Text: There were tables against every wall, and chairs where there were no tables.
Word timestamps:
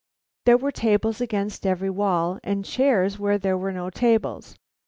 There 0.45 0.57
were 0.57 0.71
tables 0.71 1.21
against 1.21 1.63
every 1.63 1.91
wall, 1.91 2.39
and 2.43 2.65
chairs 2.65 3.19
where 3.19 3.37
there 3.37 3.55
were 3.55 3.71
no 3.71 3.91
tables. 3.91 4.55